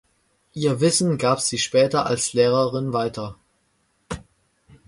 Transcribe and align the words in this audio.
Ihr 0.53 0.81
Wissen 0.81 1.19
gab 1.19 1.41
sie 1.41 1.59
später 1.59 2.07
als 2.07 2.33
Lehrerin 2.33 2.91
weiter. 2.91 3.37